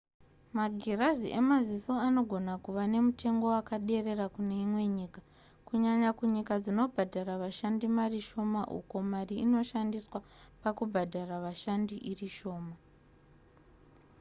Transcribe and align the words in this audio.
magirazi 0.57 1.27
emaziso 1.39 1.93
anogona 2.07 2.53
kuva 2.63 2.83
nemutengo 2.93 3.45
wakaderera 3.55 4.25
kune 4.35 4.55
imwe 4.65 4.83
nyika 4.97 5.21
kunyanya 5.67 6.09
kunyika 6.17 6.53
dzinobhadhara 6.63 7.33
vashandi 7.43 7.85
mari 7.97 8.19
shoma 8.27 8.61
uko 8.79 8.95
mari 9.13 9.35
inoshandiswa 9.45 10.17
pakubhadhara 10.61 11.35
vashandi 11.45 11.95
iri 12.11 12.29
shoma 12.37 12.75